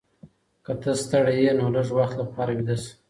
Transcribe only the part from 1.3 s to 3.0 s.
یې نو لږ وخت لپاره ویده شه.